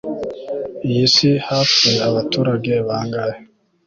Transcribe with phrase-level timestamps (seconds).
[0.87, 3.39] iyisi hapfuye abaturage bangahe